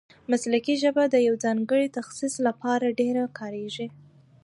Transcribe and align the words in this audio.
مسلکي 0.31 0.75
ژبه 0.83 1.03
د 1.09 1.15
یوه 1.27 1.41
ځانګړي 1.43 1.87
تخصص 1.97 2.33
له 2.45 2.51
پاره 2.61 2.89
ډېره 2.99 3.23
کاریږي. 3.37 3.87